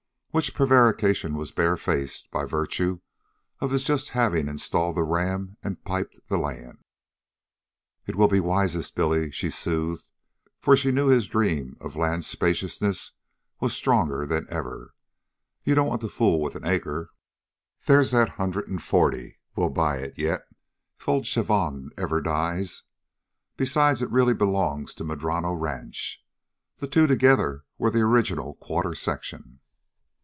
[0.33, 3.01] Which prevarication was bare faced, by virtue
[3.59, 6.77] of his having just installed the ram and piped the land.
[8.07, 10.07] "It will be the wisest, Billy," she soothed,
[10.61, 13.11] for she knew his dream of land spaciousness
[13.59, 14.93] was stronger than ever.
[15.65, 17.09] "You don't want to fool with an acre.
[17.85, 19.37] There's that hundred and forty.
[19.57, 20.45] We'll buy it yet
[20.97, 22.83] if old Chavon ever dies.
[23.57, 26.23] Besides, it really belongs to Madrono Ranch.
[26.77, 29.57] The two together were the original quarter section."